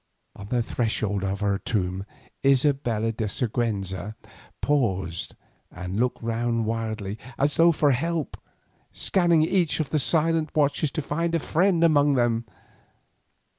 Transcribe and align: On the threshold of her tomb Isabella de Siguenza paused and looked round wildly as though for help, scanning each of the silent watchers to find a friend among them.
On 0.35 0.47
the 0.47 0.63
threshold 0.63 1.23
of 1.23 1.41
her 1.41 1.59
tomb 1.59 2.07
Isabella 2.43 3.11
de 3.11 3.25
Siguenza 3.25 4.15
paused 4.59 5.35
and 5.71 5.99
looked 5.99 6.23
round 6.23 6.65
wildly 6.65 7.19
as 7.37 7.57
though 7.57 7.71
for 7.71 7.91
help, 7.91 8.35
scanning 8.91 9.43
each 9.43 9.79
of 9.79 9.91
the 9.91 9.99
silent 9.99 10.55
watchers 10.55 10.89
to 10.93 11.03
find 11.03 11.35
a 11.35 11.39
friend 11.39 11.83
among 11.83 12.15
them. 12.15 12.45